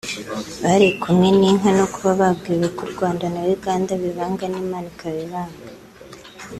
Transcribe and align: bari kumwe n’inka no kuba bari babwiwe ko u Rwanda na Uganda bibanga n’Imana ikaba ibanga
bari 0.63 0.89
kumwe 1.01 1.27
n’inka 1.39 1.69
no 1.77 1.85
kuba 1.93 2.09
bari 2.19 2.21
babwiwe 2.35 2.67
ko 2.75 2.81
u 2.87 2.91
Rwanda 2.93 3.25
na 3.33 3.41
Uganda 3.55 3.91
bibanga 4.01 4.45
n’Imana 4.49 4.87
ikaba 4.93 5.17
ibanga 5.25 5.63